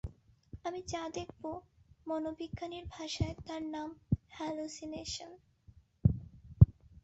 আমি 0.65 0.79
যা 0.87 1.03
দেখব, 1.13 1.43
মনোবিজ্ঞানীর 2.07 2.85
ভাষায় 2.95 3.35
তার 3.47 3.61
নাম 3.75 3.89
হেলুসিনেশন। 4.31 5.31